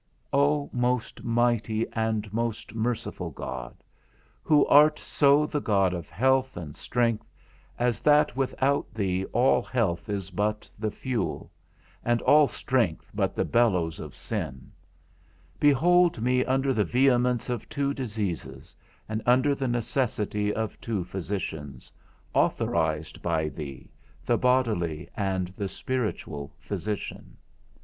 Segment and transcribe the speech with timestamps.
[0.33, 3.77] O most mighty and most merciful God,
[4.41, 7.31] who art so the God of health and strength,
[7.77, 11.51] as that without thee all health is but the fuel,
[12.03, 14.71] and all strength but the bellows of sin;
[15.59, 18.75] behold me under the vehemence of two diseases,
[19.07, 21.91] and under the necessity of two physicians,
[22.33, 23.91] authorized by thee,
[24.25, 27.37] the bodily, and the spiritual physician.